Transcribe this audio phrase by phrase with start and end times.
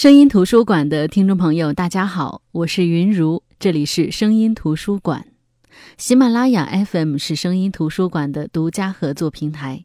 [0.00, 5.26] 声音图书馆的听众朋友，大家好，我是云如，这里是声音图书馆。
[5.98, 9.84] 喜马拉雅 FM 是声音图书馆的独家合作平台。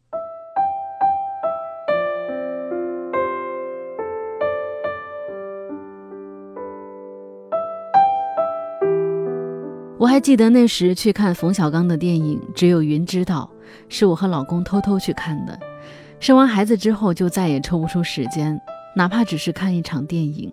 [9.97, 13.51] 我还记得那时去看冯小刚的电影《只有云知道》，
[13.89, 15.59] 是我和老公偷偷去看的。
[16.21, 18.57] 生完孩子之后，就再也抽不出时间。
[18.97, 20.49] 哪怕只是看一场电影，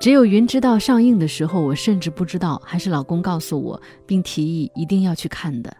[0.00, 5.74] 只有云知道上映的时候，我甚至不知道，还是老公告诉我，并提议一定要去看的，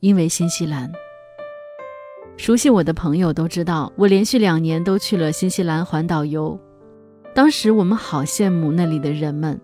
[0.00, 0.90] 因为新西兰。
[2.38, 6.58] 熟悉我的朋友都知道，我连续两年都去了新西兰环岛游。
[7.34, 9.60] 当时我们好羡慕那里的人们，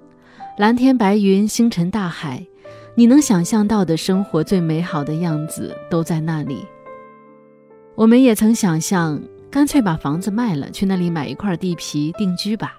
[0.59, 2.47] 蓝天白云、星辰大海，
[2.95, 6.67] 你能想象到的生活最美好的样子都在那里。
[7.95, 9.19] 我们也曾想象。
[9.51, 12.79] 干脆把房子卖了，去那里买一块地皮定居吧。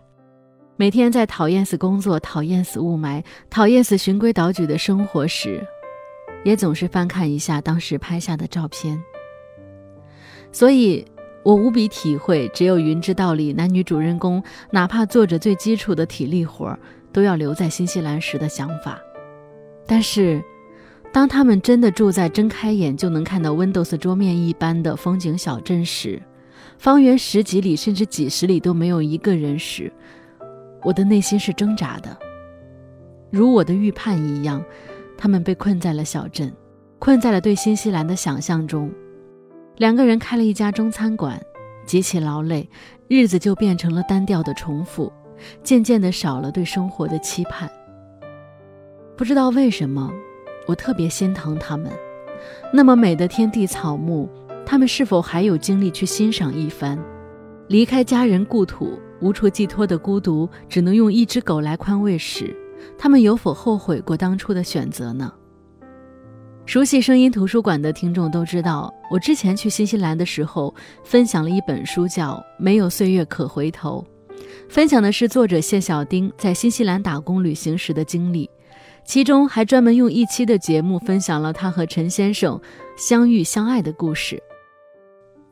[0.77, 5.61] 每天在讨厌死工作、讨厌死雾霾、讨厌死循规蹈矩的生活时，
[6.45, 8.97] 也总是翻看一下当时拍下的照片。
[10.53, 11.05] 所以，
[11.43, 16.75] 我无比体会“只有云知道”里男女主人公哪怕做着最基础的体力活，
[17.11, 18.97] 都要留在新西兰时的想法。
[19.85, 20.41] 但是，
[21.11, 26.21] 当他们真的住在睁开眼就能看到 Windows 桌面一般的风景小镇时，
[26.77, 29.91] 方圆十几里甚至几十里都没有一个人时，
[30.83, 32.17] 我的内心是挣扎的。
[33.29, 34.63] 如我的预判一样，
[35.17, 36.51] 他们被困在了小镇，
[36.99, 38.91] 困在了对新西兰的想象中。
[39.77, 41.41] 两个人开了一家中餐馆，
[41.85, 42.67] 极其劳累，
[43.07, 45.11] 日子就变成了单调的重复，
[45.63, 47.69] 渐渐的少了对生活的期盼。
[49.15, 50.11] 不知道为什么，
[50.67, 51.91] 我特别心疼他们，
[52.73, 54.29] 那么美的天地草木。
[54.65, 56.97] 他们是否还有精力去欣赏一番？
[57.67, 62.55] 离开家人故土，无处寄托的孤独，只能用一只狗来宽慰时，
[62.97, 65.31] 他们有否后悔过当初的选择呢？
[66.65, 74.05] 熟悉声音图书馆的听众都知道，我之前去新西兰的时候，分享了一本书，叫《没有岁月可回头》，
[74.69, 78.49] 分享的是作者谢小丁在新西兰打工旅行时的经历。
[79.03, 82.61] 其中还专门用一期的节目分享了他和陈先生
[82.95, 84.41] 相遇相爱的故事。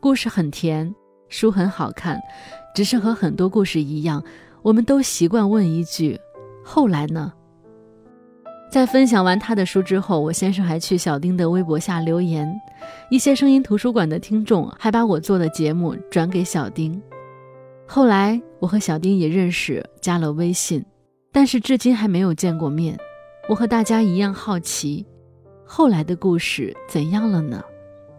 [0.02, 0.96] 故事很甜，
[1.28, 2.18] 书很好看，
[2.74, 4.24] 只是和很多故事一样，
[4.62, 6.18] 我们都习惯问一句
[6.64, 7.34] ：“后来呢？”
[8.72, 12.50] 在分享完他的书之后，我先生还去小丁的微博下留言，
[13.10, 17.02] 一些声音图书馆的听众还把我做的节目转给小丁。
[17.86, 20.86] 后来我和小丁也认识，加了微信，
[21.34, 22.98] 但是至今还没有见过面。
[23.50, 25.06] 我和大家一样好奇，
[25.66, 27.62] 后来的故事怎样了呢？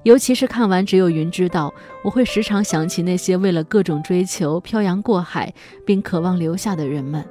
[0.03, 1.73] 尤其是看完《只有云知道》，
[2.03, 5.53] 我会时常想起那些为了各种追求漂洋过海
[5.85, 7.23] 并渴望留下的人们。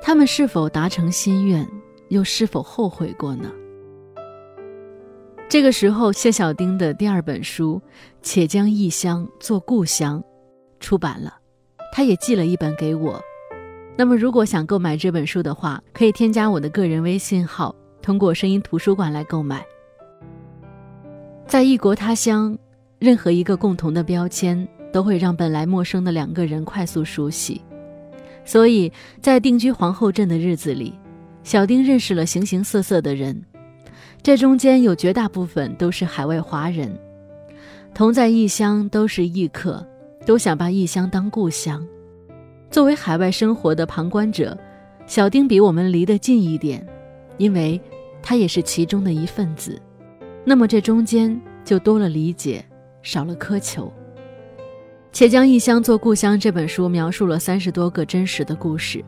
[0.00, 1.66] 他们是否达成心愿，
[2.08, 3.50] 又是否后悔过呢？
[5.48, 7.80] 这个时候，谢小丁的第二本书
[8.22, 10.20] 《且将异乡作故乡》
[10.78, 11.34] 出版了，
[11.92, 13.20] 他也寄了一本给我。
[13.96, 19.64] 那么，如果想购买这本书的话，可以添加我的个人微信号，通过声音图书馆来购买。
[21.46, 22.58] 在异国他乡，
[22.98, 27.60] 任何一个共同的标签都会让本来陌生的两个人快速熟悉。
[28.44, 30.94] 所以在定居皇后镇的日子里，
[31.42, 33.40] 小丁认识了形形色色的人，
[34.22, 36.98] 这中间有绝大部分都是海外华人，
[37.94, 39.86] 同在异乡，都是异客，
[40.26, 41.86] 都想把异乡当故乡。
[42.70, 44.58] 作为海外生活的旁观者，
[45.06, 46.84] 小丁比我们离得近一点，
[47.36, 47.80] 因为
[48.22, 49.80] 他也是其中的一份子。
[50.44, 52.64] 那么这中间就多了理解，
[53.02, 53.90] 少了苛求。
[55.10, 59.02] 且将异乡做故乡这本书描述了三十多个真实的故事，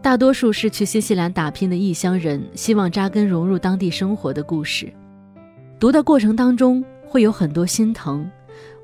[0.00, 4.90] 大多数是去新西兰打拼的异乡人希望扎根融入当地生活的故事。
[5.78, 8.30] 读的过程当中会有很多心疼，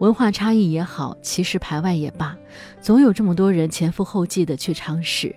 [0.01, 2.37] 文化差异也好，歧视排外也罢，
[2.81, 5.35] 总有这么多人前赴后继的去尝试。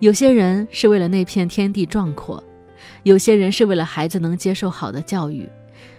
[0.00, 2.42] 有些人是为了那片天地壮阔。
[3.04, 5.48] 有些人是为了孩子能接受好的教育，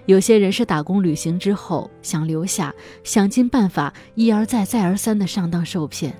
[0.06, 2.74] 有些人是打工旅行之后想留下，
[3.04, 6.14] 想尽办法一而再再而三的上当受骗，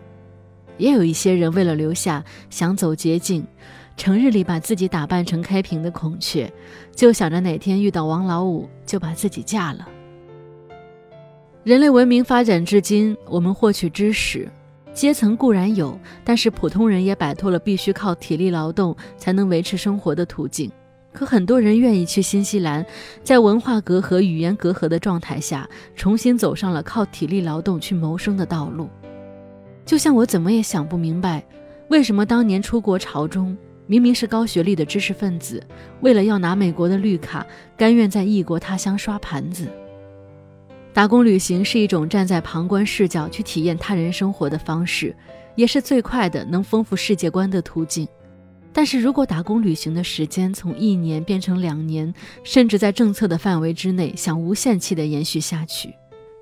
[0.77, 3.45] 也有一些人为了留下想走捷径，
[3.97, 6.51] 成日里把自己打扮成开屏的孔雀，
[6.95, 9.88] 就想着哪天遇到王老五就把自己嫁了。
[11.63, 14.50] 人类文明发展至今，我们获取知识。
[14.94, 20.71] 阶层固然有，但是普通人也摆脱了必须靠体力劳动才能维持生活的途径。
[21.13, 22.86] 可很多人愿意去新西兰，
[23.24, 28.89] 在文化隔阂、语言隔阂的状态下，重新走上了靠体力劳动去谋生的道路。
[29.86, 31.45] 就像我怎么也想不明白，
[31.89, 33.56] 为什么当年出国朝中，
[33.86, 35.62] 明明是高学历的知识分子，
[36.01, 37.45] 为了要拿美国的绿卡，
[37.77, 39.68] 甘愿在异国他乡刷盘子。
[40.94, 45.15] 打工旅行是一种站在旁观视角去体验他人生活的方式，
[45.56, 48.07] 也是最快的能丰富世界观的途径。
[48.73, 52.11] 但是如果打工旅行的时间从一年变成两年，
[52.43, 55.93] 甚至在政策的范围之内想无限期的延续下去，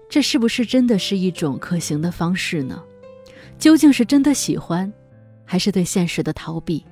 [0.10, 2.81] 这是不是真的是一种可行的方式呢？
[3.60, 4.92] 究竟是真的喜欢，
[5.44, 6.86] 还是对现实的逃避？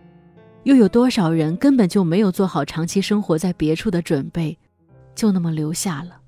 [0.63, 4.57] 又有多少人根本就没有做好长期生活在别处的准备，
[5.15, 6.18] 就那么留下了？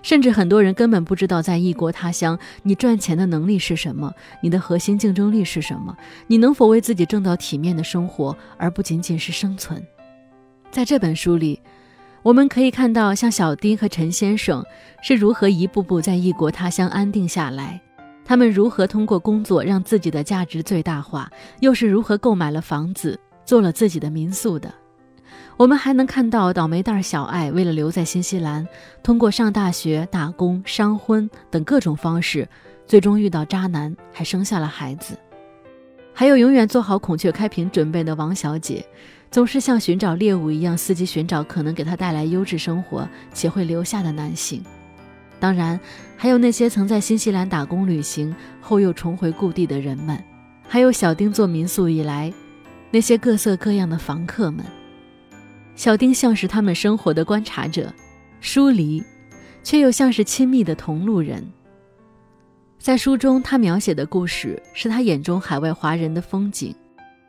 [0.00, 5.96] 甚至很多人根本不知道，在异国他乡，你赚钱的能力是什么，你的核心竞争力是什么，
[6.26, 9.84] 你能否为自己挣到体面的生活，而不仅仅是生存。
[10.70, 11.60] 在这本书里，
[12.22, 14.64] 我们可以看到，像小丁和陈先生
[15.02, 17.80] 是如何一步步在异国他乡安定下来，
[18.24, 21.30] 他们如何通过工作让自己的价值最大化，
[21.60, 24.72] 又是如何购买了房子，做了自己的民宿的。
[25.58, 28.64] 我们还能看到倒霉蛋小爱为了留在新西兰，
[29.02, 32.48] 通过上大学、打工、商婚等各种方式，
[32.86, 35.18] 最终遇到渣男，还生下了孩子。
[36.14, 38.86] 还有永远做好孔雀开屏准备的王小姐，
[39.32, 44.62] 总是像寻找猎物一样，伺机寻找可能给她带来优质生活且会留下的男性。
[45.40, 45.78] 当然，
[46.16, 50.16] 还有那些曾在新西兰打工旅行后又重回故地的人们，
[50.68, 52.32] 还有小丁做民宿以来
[52.92, 54.64] 那些各色各样的房客们。
[55.78, 57.94] 小丁像是他们生活的观察者，
[58.40, 59.00] 疏离，
[59.62, 61.40] 却又像是亲密的同路人。
[62.80, 66.74] 在书中，他描写的故事是他眼中海外华人的风景，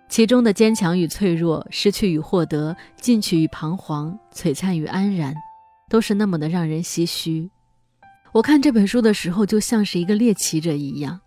[0.09, 5.35] 其中的坚强与脆弱，失去与获得，进取与彷徨，璀璨与安然，
[5.87, 7.51] 都是那么的让人唏嘘。
[8.31, 11.19] 我看这本书的时候，就像是一个猎奇者一样。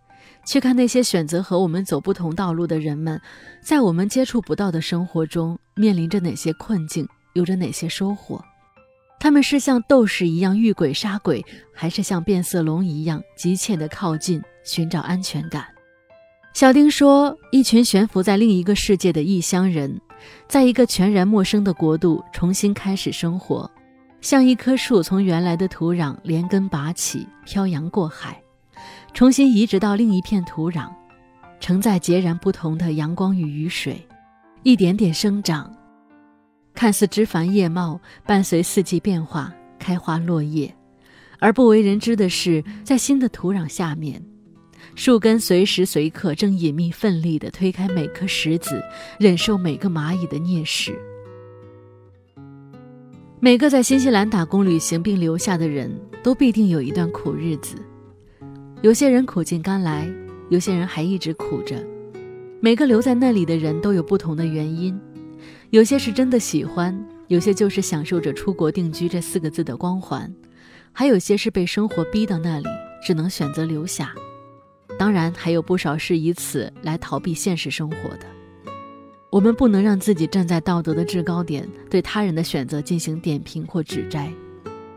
[0.45, 3.19] 去看那些选择和我们走不同道路的人们，
[3.61, 8.43] 在我们接触不到的生活中面临着哪些困境，有着哪些收获？
[9.19, 15.65] 他们是像斗士一样遇鬼杀鬼，还是像变色龙一样急切地靠近，寻找安全感？
[16.53, 19.99] 小丁说：“一群悬浮在另一个世界的异乡人，
[20.47, 23.71] 在一个全然陌生的国度重新开始生活，
[24.19, 28.39] 像一棵树从原来的土壤连根拔起，漂洋过海。”
[29.13, 30.89] 重新移植到另一片土壤，
[31.59, 34.01] 承载截然不同的阳光与雨水，
[34.63, 35.71] 一点点生长，
[36.73, 40.73] 看似枝繁叶茂，伴随四季变化，开花落叶。
[41.37, 44.19] 而不为人知的是，在新的土壤下面，
[44.95, 48.81] 树根随时随刻正隐秘奋力地推开每颗石子，
[49.19, 50.97] 忍受每个蚂蚁的啮食。
[53.39, 55.91] 每个在新西兰打工旅行并留下的人
[56.23, 57.75] 都必定有一段苦日子。
[58.83, 60.11] 有些人苦尽甘来，
[60.49, 61.81] 有些人还一直苦着。
[62.59, 64.99] 每个留在那里的人都有不同的原因，
[65.69, 66.93] 有些是真的喜欢，
[67.29, 70.29] 有些就是享受着“出国定居”这四个字的光环，
[70.91, 72.65] 还有些是被生活逼到那里，
[73.01, 74.13] 只能选择留下。
[74.99, 78.25] 当然，还有不少是以此来逃避现实生活的。
[79.29, 84.29] 我们不能让自己站在道德的制高点，对他人的选择进行点评或指摘。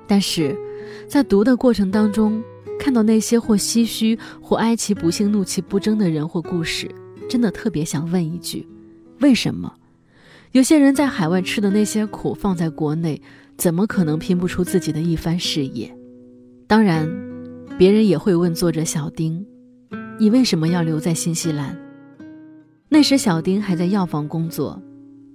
[0.08, 0.58] 但是，
[1.06, 2.42] 在读的过程当中，
[2.78, 6.90] 看到那些或唏嘘或哀其不幸、怒其不争的人或故事，
[7.28, 8.66] 真的特别想问一句：
[9.20, 9.72] 为什么
[10.52, 13.20] 有些人在海外吃的那些苦，放在国内
[13.56, 15.94] 怎么可能拼不出自己的一番事业？
[16.66, 17.08] 当然，
[17.78, 19.44] 别人也会问作者小丁：
[20.18, 21.76] 你为什么要留在新西兰？
[22.88, 24.80] 那时小丁还在药房工作，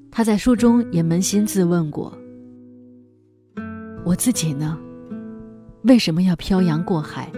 [0.09, 2.17] 他在书中也扪心自问过：
[4.03, 4.77] 我自己呢？
[5.83, 7.31] 为什么要漂洋过海，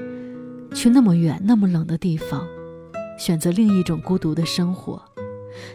[0.74, 2.46] 去那么远、那么冷的地方，
[3.18, 5.02] 选择另一种孤独的生活，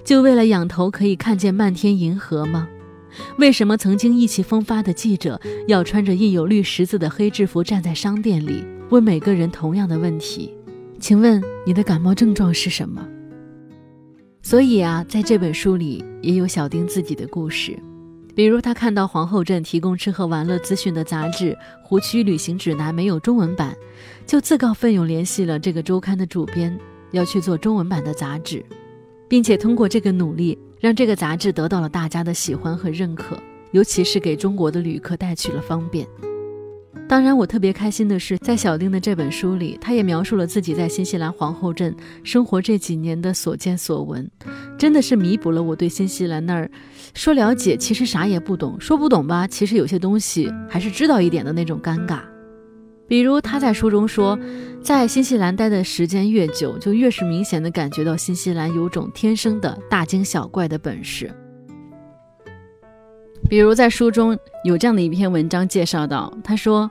[0.05, 2.69] 就为了仰头可以看见漫天银河吗？
[3.39, 10.55] 为什么曾经意气风发的记者要穿着印有绿十字的黑制服站在商店里，问每个人同样的问题
[11.01, 13.09] ：“请问你的感冒症状是什么？”
[14.43, 17.79] 所以啊，在这本书里也有小丁自己的故事。
[18.39, 21.47] 比如，他看到皇后镇提供吃喝玩乐资讯的杂志
[21.83, 23.77] 《湖区旅行指南》没有中文版，
[24.27, 26.79] 就自告奋勇联系了这个周刊的主编，
[27.11, 28.65] 要去做中文版的杂志，
[29.27, 33.37] 并且通过这个努力，让这个杂志得到了大家的喜欢和认可，
[33.73, 36.07] 尤其是给中国的旅客带去了方便。
[37.09, 41.93] 当然，我特别开心的是，在小丁的这本书里，他也描述了自己在新西兰皇后镇
[42.23, 44.31] 生活这几年的所见所闻，
[44.79, 46.71] 真的是弥补了我对新西兰那儿
[47.19, 52.21] 说了解，其实啥也不懂；说不懂吧，其实有些东西还是知道一点的那种尴尬。
[53.09, 54.39] 比如他在书中说，
[54.81, 61.29] 在新西兰待的时间越久，就越是明显的感觉到新西兰有种天生的大惊小怪的本事。
[63.51, 66.89] 比如在书中有这样的一篇文章介绍到，他说，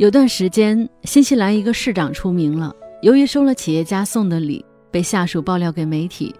[0.00, 6.34] 有段时间新西兰一个市长出名了，由于收了企业家送的礼，被下属爆料给媒体，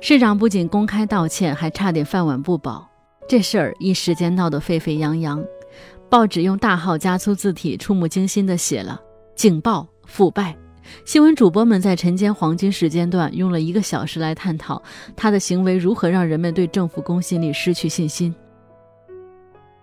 [0.00, 2.88] 市长不仅公开道歉，还差点饭碗不保，
[3.28, 5.44] 这事儿一时间闹得沸沸扬扬。
[6.08, 9.00] 报纸用大号加粗字体，触目惊心地写了
[9.34, 10.56] “警报：腐败”。
[11.04, 14.82] 新闻主播们在晨间黄金时间段用了一个小时来探讨
[15.14, 18.32] 他的行为如何让人们对政府公信力失去信心，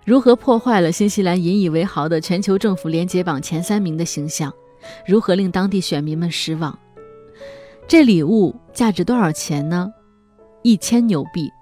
[0.06, 4.52] 如何破坏了新西兰引以为豪的全球政府廉洁榜前三名的形象，
[5.06, 6.80] 如何令当地选民们失望。
[7.88, 9.94] 这礼物价值多少钱呢？
[10.66, 11.54] 一千纽币。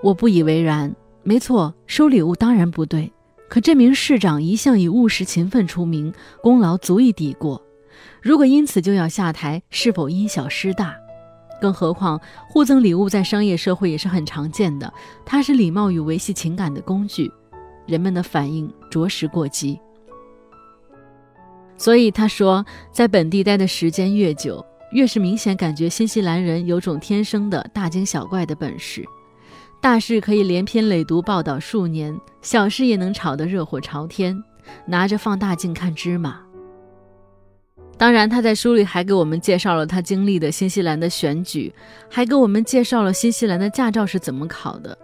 [0.00, 0.94] 我不以为然。
[1.24, 3.12] 没错，收礼物当然不对。
[3.48, 7.60] 可这名市长一向以务实勤奋出名，功劳足以抵过。
[8.22, 10.94] 如果因此就要下台，是否因小失大？
[11.60, 14.92] 更何况互赠礼物在商业社会也是很常见的，
[15.24, 17.28] 它是礼貌与维系情感的工具。
[17.86, 19.80] 人们的反应着实过激。
[21.76, 24.64] 所以他说，在本地待的时间越久，
[24.96, 29.04] 越是明显感觉新西兰人有种天生的大惊小怪的本事。
[29.78, 34.42] 大事可以连篇累牍报道数年，小事也能吵得热火朝天，
[34.86, 36.40] 拿着放大镜看芝麻。
[37.98, 41.70] 当然，他在书里还给我们介绍了他经历的新西兰的选举，
[42.08, 44.96] 还给我们介绍了新西兰的驾照是怎么考的。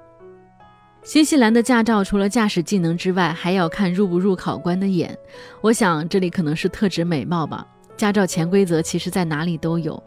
[1.03, 5.15] 新西兰的驾照除了驾驶技能之外，还要看入不入考官的眼。
[5.61, 7.67] 我想这里可能是特指美貌吧。
[8.03, 10.03] 驾照潜规则其实在哪里都有。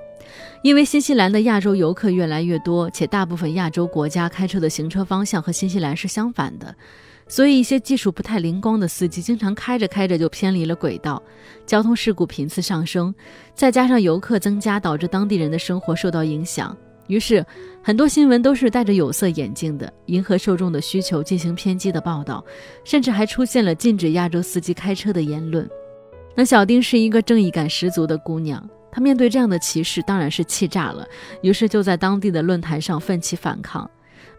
[0.62, 6.75] 因为新西兰的亚洲游客越来越多，且大部分亚洲国家开车的行车方向和新西兰是相反的，
[7.25, 11.24] 所以一些技术不太灵光的司机经常开着开着就偏离了轨道，
[11.66, 13.16] 交通事故频次上升。
[13.54, 16.75] 再加上游客增加，导致当地人的生活受到影响。
[17.08, 17.46] 于是，
[17.82, 22.44] 很多新闻都是戴着有色眼镜的，迎合受众的需求进行偏激的报道，
[22.84, 25.66] 甚至还出现了禁止亚洲司机开车的言论。
[26.36, 28.68] 那小丁是一个正义感十足的姑娘。
[28.92, 31.08] 她面对这样的歧视，当然是气炸了，
[31.42, 33.89] 于是就在当地的论坛上奋起反抗，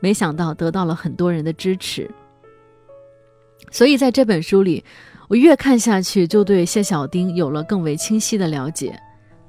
[0.01, 2.11] 没想到得到了很多人的支持。
[3.71, 4.85] 所以在这本书里，
[5.29, 8.99] 我越看下去，就对谢小丁有了更为清晰的了解。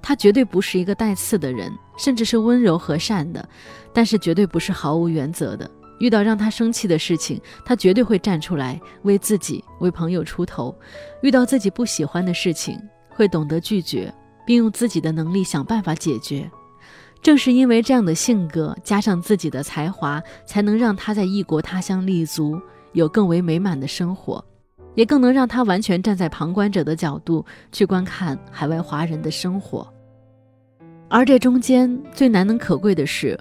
[0.01, 3.47] 他绝对不是一个带刺的人，甚至是温柔和善的，
[3.93, 5.69] 但是绝对不是毫无原则的。
[5.99, 10.73] 遇到让他生气的事情，他绝对会站出来为自己、为朋友出头；
[11.21, 14.13] 遇到自己不喜欢的事情，会懂得拒绝。
[14.47, 16.49] 并用自己的能力想办法解决。
[17.21, 22.57] 正是因为这样的性格，加上自己的才华，才能让他在异国他乡立足，
[22.93, 24.41] 有更为美满的生活，
[24.95, 29.85] 也更能让他完全站在旁观者的角度去观看海外华人的生活。
[31.09, 33.37] 而这中间最难能可贵的是，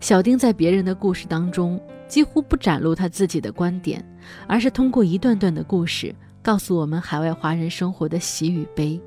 [0.00, 4.04] 小丁在别人的故事当中几乎不展露他自己的观点，
[4.46, 9.00] 而是通过一段段的故事，告诉我们海外华人生活的喜与悲。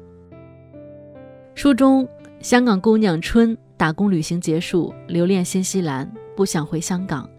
[1.56, 2.08] 书中，
[2.42, 7.30] 香港姑娘春打工旅行结束，留恋新西兰，不想回香港，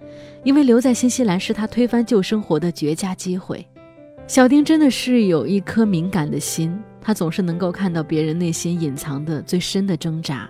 [0.44, 3.66] 因为留在新西兰是她推翻旧生活的绝佳机会。
[4.26, 10.48] 小丁真的是有一颗敏感的心，他总是能够看到别人内心隐藏的最深的挣扎。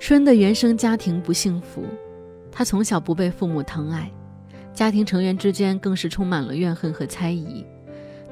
[0.00, 1.84] 春的原生家庭不幸福，
[2.58, 4.10] 他从小不被父母疼爱，
[4.72, 7.62] 家庭成员之间更是充满了怨恨和猜疑。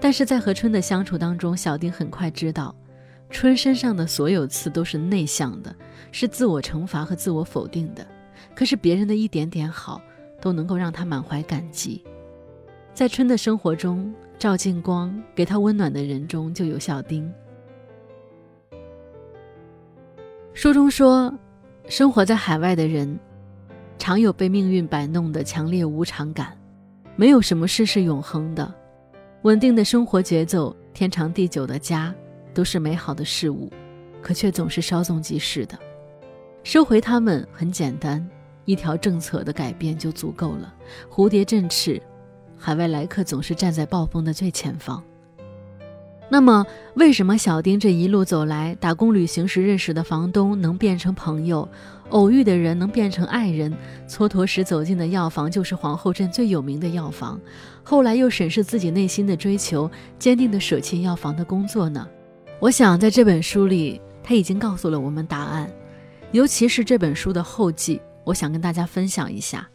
[0.00, 2.74] 但是在和春的相处当中，小丁很快知道。
[3.28, 5.76] 春身上的所有刺都是内向的，
[6.10, 8.06] 是自我惩罚和自我否定的。
[8.54, 10.00] 可是别人的一点点好，
[10.40, 12.02] 都能够让他满怀感激。
[12.94, 17.30] 在春的生活中，照进光、给他温暖的人中，就有小丁。
[20.54, 21.30] 书中说，
[21.88, 23.18] 生活在海外的人，
[23.98, 26.56] 常有被命运摆弄的强烈无常感。
[27.16, 28.74] 没有什么事是永恒的，
[29.42, 32.14] 稳定的生活节奏，天长地久的家。
[32.54, 33.68] 都是美好的事物，
[34.22, 35.76] 可却总是稍纵即逝的。
[36.62, 38.24] 收回它们很简单，
[38.64, 40.72] 一条政策的改变就足够了。
[41.10, 42.00] 蝴蝶振翅，
[42.56, 45.02] 海外来客总是站在暴风的最前方。
[46.28, 51.68] 那么，为什么小丁这一路走来，打工旅行时认识的房东能变成朋友，
[52.14, 53.76] 偶遇的人能变成爱人，
[54.08, 57.40] 蹉跎时走进的药房就是皇后镇最有名的药房，
[57.82, 62.06] 后来又审视自己内心的追求，坚定地舍弃药房的工作呢？
[62.60, 65.68] 我想，在这本书里，他已经告诉了我们答案，
[66.30, 69.68] 尤其是这本书的后记，我想跟大家分享一下。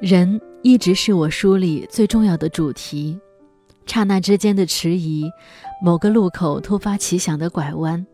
[0.00, 3.18] 人一直是我书里最重要的主题，
[3.86, 5.30] 刹那之间的迟疑，
[5.82, 8.06] 某个路口突发奇想的拐弯，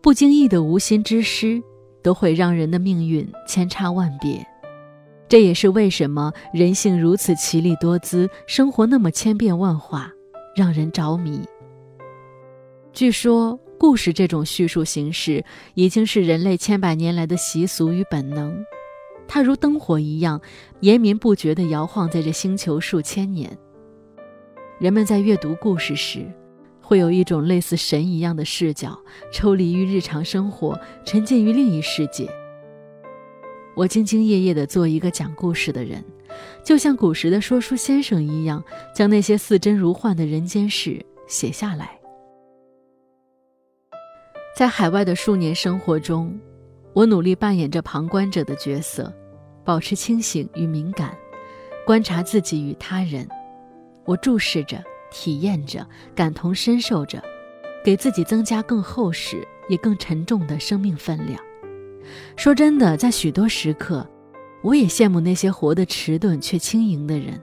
[0.00, 1.62] 不经意的无心之失，
[2.02, 4.46] 都会让人的命运千差万别。
[5.28, 10.12] 这也是为什么人性如此奇丽多姿，生活那么千变万化，
[10.54, 11.40] 让人着迷。
[12.92, 18.64] 据说，故事这种叙述形式已经是人类千百年来的习俗与本能，
[19.26, 20.40] 它如灯火一样
[20.80, 23.50] 延绵不绝地摇晃在这星球数千年。
[24.78, 26.24] 人们在阅读故事时，
[26.86, 28.96] 会有一种类似神一样的视角，
[29.32, 32.30] 抽离于日常生活，沉浸于另一世界。
[33.74, 36.04] 我兢兢业业地做一个讲故事的人，
[36.62, 38.62] 就像古时的说书先生一样，
[38.94, 41.98] 将那些似真如幻的人间事写下来。
[44.56, 46.38] 在海外的数年生活中，
[46.92, 49.12] 我努力扮演着旁观者的角色，
[49.64, 51.18] 保持清醒与敏感，
[51.84, 53.28] 观察自己与他人。
[54.04, 54.80] 我注视着，
[55.18, 57.22] 体验着，感同身受着，
[57.82, 61.40] 给自己增加更厚实也更沉重的生命分量。
[62.36, 64.06] 说真的，在许多时刻，
[64.62, 67.40] 我也羡慕那些活得迟钝却轻盈的人。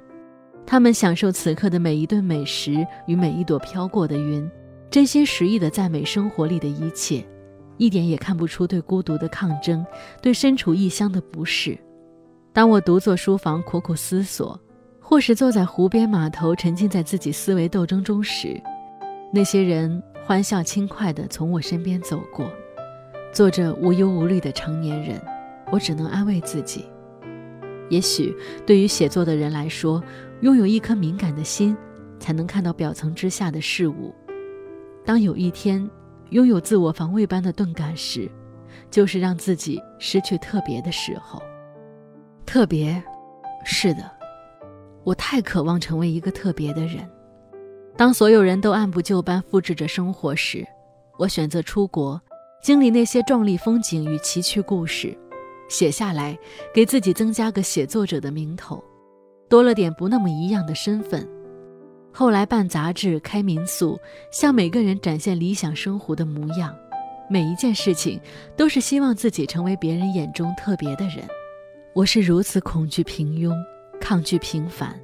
[0.68, 4.48] 他们享受此刻的每一顿美食与每一朵飘过的云，
[4.92, 7.26] 真心实意地赞美生活里的一切，
[7.78, 9.84] 一点也看不出对孤独的抗争，
[10.22, 11.76] 对身处异乡的不适。
[12.54, 14.60] 当我独坐书房苦苦思索。
[15.14, 18.60] 或是坐在湖边码头，沉浸在自己思维斗争中时，
[19.32, 22.52] 那些人欢笑轻快地从我身边走过，
[23.32, 25.22] 做着无忧无虑的成年人，
[25.72, 26.88] 我只能安慰自己：
[27.92, 30.04] 也许对于写作的人来说，
[30.42, 31.78] 拥有一颗敏感的心，
[32.20, 34.12] 才能看到表层之下的事物。
[35.06, 35.88] 当有一天
[36.32, 38.28] 拥有自我防卫般的钝感时，
[38.90, 41.40] 就是让自己失去特别的时候。
[42.48, 43.00] 特别，
[43.64, 44.12] 是的。
[45.04, 47.08] 我太渴望成为一个特别的人。
[47.96, 50.66] 当所有人都按部就班复制着生活时，
[51.20, 52.20] 我选择出国，
[52.62, 55.16] 经历那些壮丽风景与崎岖故事，
[55.70, 56.38] 写下来，
[56.74, 58.84] 给自己增加个写作者的名头，
[59.48, 61.28] 多了点不那么一样的身份。
[62.12, 64.00] 后来办杂志、开民宿，
[64.32, 66.76] 向每个人展现理想生活的模样，
[67.30, 68.20] 每一件事情
[68.56, 71.28] 都是希望自己成为别人眼中特别的人。
[71.94, 73.54] 我是如此恐惧平庸。
[74.04, 75.00] 抗拒平凡，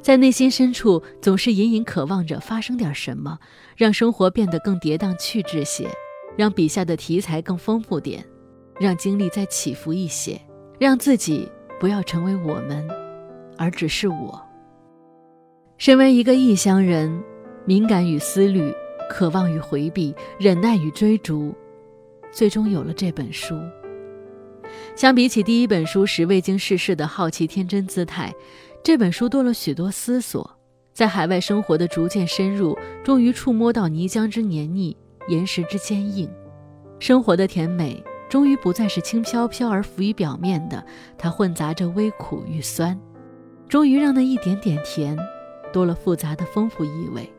[0.00, 3.38] 在内心深处总是隐隐渴望着发生点什么，
[3.76, 5.86] 让生活变得更跌宕趣致些，
[6.34, 8.24] 让笔下的题材更丰富点，
[8.80, 10.40] 让经历再起伏一些，
[10.78, 11.46] 让自己
[11.78, 12.88] 不要成为我们，
[13.58, 14.42] 而只是我。
[15.76, 17.22] 身为一个异乡人，
[17.66, 18.74] 敏感与思虑，
[19.10, 21.54] 渴望与回避，忍耐与追逐，
[22.32, 23.54] 最终有了这本书。
[24.96, 28.34] 相比起第一本书时未经世事的好奇天真姿态，
[28.82, 30.58] 这本书多了许多思索。
[30.92, 34.94] 在海外生活的逐渐深入，终于触摸到泥浆之黏腻，
[35.28, 36.28] 岩石之坚硬。
[36.98, 40.84] 生活的甜美，终于不再是轻飘飘而浮于表面的，
[41.16, 42.98] 它混杂着微苦与酸，
[43.68, 45.16] 终于让那一点点甜，
[45.72, 47.32] 多了复杂的丰富意味。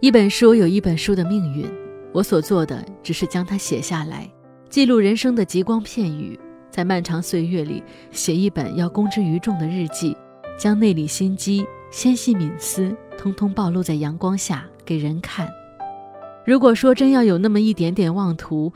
[0.00, 1.70] 一本书有一本书的命运，
[2.12, 4.28] 我所做的只是将它写下来。
[4.68, 6.36] 记录人生的极光片语，
[6.74, 10.16] 在漫长岁月里写一本要公之于众的日记，
[10.58, 15.48] 将内里心机、纤细敏思，通通暴露在阳光下给人看。
[16.44, 18.72] 如果说真要有那么一点点妄图，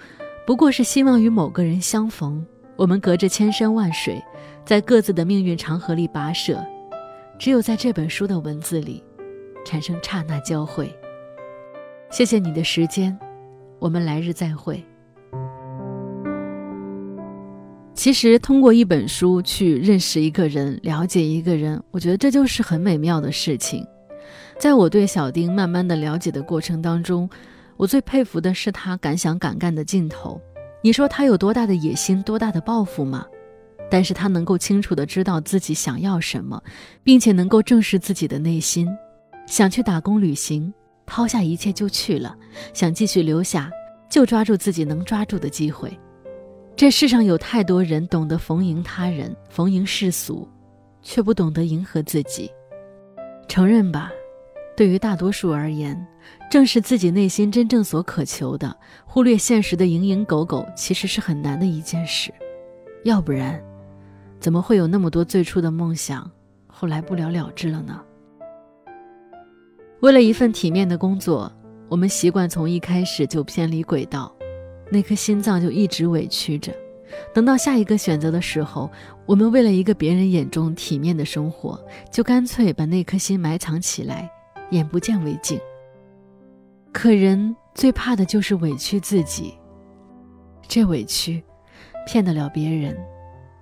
[0.47, 4.23] 不过是希望与某个人相逢，我们隔着千山万水，
[4.65, 6.65] 在各自的命运长河里跋涉，
[7.37, 9.03] 只有在这本书的文字里，
[9.67, 10.97] 产生刹那交汇。
[12.13, 13.19] 谢谢你的时间，
[13.81, 14.81] 我们来日再会。
[17.99, 23.85] 其实，通过一本书去认识一个人、了解一个人，我觉得这就是很美妙的事情。
[24.57, 27.29] 在我对小丁慢慢的了解的过程当中，
[27.77, 30.41] 我最佩服的是他敢想敢干的劲头。
[30.81, 33.27] 你说他有多大的野心、多大的抱负吗？
[33.91, 36.63] 但是他能够清楚的知道自己想要什么，
[37.03, 38.89] 并且能够正视自己的内心。
[39.49, 40.73] 想去打工旅行，
[41.05, 42.31] 抛下一切就去了；
[42.73, 43.69] 想继续留下，
[44.09, 45.91] 就抓住自己能抓住的机会。
[46.79, 50.47] 这世上有太多人懂得逢迎他人、逢迎世俗，
[51.03, 52.49] 却不懂得迎合自己。
[53.49, 54.13] 承认吧，
[54.77, 56.07] 对于大多数而言，
[56.49, 62.33] 正是自己内心真正所渴求的，忽略现实的蝇营狗苟，其实是很难的一件事。
[63.03, 63.61] 要不然，
[64.39, 66.31] 怎么会有那么多最初的梦想，
[66.69, 68.01] 后来不了了之了呢？
[69.99, 71.53] 为了一份体面的工作，
[71.89, 74.33] 我们习惯从一开始就偏离轨道。
[74.91, 76.73] 那颗心脏就一直委屈着，
[77.35, 78.91] 等到下一个选择的时候，
[79.27, 81.79] 我们为了一个别人眼中体面的生活，
[82.11, 84.31] 就干脆把那颗心埋藏起来，
[84.71, 85.61] 眼不见为净。
[86.93, 89.55] 可人最怕的就是委屈自己，
[90.67, 91.43] 这委屈
[92.07, 92.97] 骗得了别人，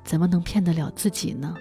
[0.04, 1.54] 怎么能骗得了自己呢？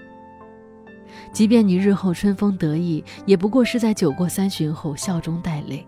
[1.32, 5.86] 即便你日后春风得意，也不过是在酒过三巡后笑中带泪；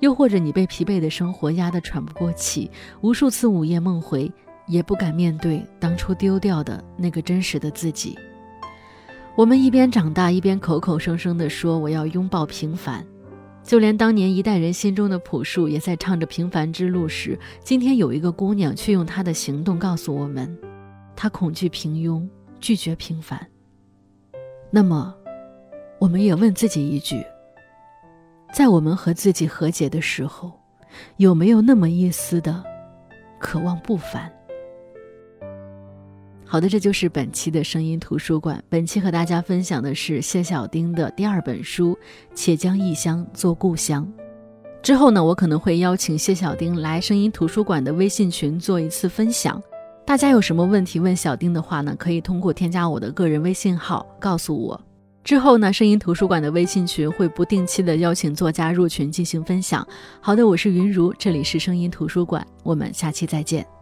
[0.00, 4.30] 又或者你被疲惫的生活压得喘不过气，无数次午夜梦回，
[4.66, 8.18] 也不敢面对当初丢掉的那个真实的自己。
[9.36, 13.06] 我们一边长大，一边口口声声地说我要拥抱平凡，
[13.62, 20.58] 就连当年一代人心中的朴树，也在唱着平凡之路时，今天有一个姑娘却用她的行动告诉我们，
[21.16, 22.28] 她恐惧平庸，
[22.60, 23.46] 拒绝平凡。
[24.70, 25.14] 那么，
[25.98, 27.24] 我们也问自己一句：
[28.52, 30.52] 在我们和自己和解的时候，
[31.16, 32.62] 有没有那么一丝的
[33.38, 34.30] 渴望不凡？
[36.44, 38.62] 好的，这就是本期的声音图书馆。
[38.68, 41.94] 本期和大家分享的是谢小丁的第二本书
[42.34, 44.04] 《且将异乡作故乡》。
[44.82, 49.62] 之后呢，我可能会邀请谢小丁来声音图书馆的微信群做一次分享。
[50.04, 51.94] 大家有什么问题问小丁的话呢？
[51.96, 54.80] 可以通过添加我的个人微信号告诉我。
[55.22, 59.86] 之后呢，声音图书馆的微信群会不定期的邀请作家入群进行分享。
[60.20, 63.79] 好的，我是云如，这里是声音图书馆，我们下期再见。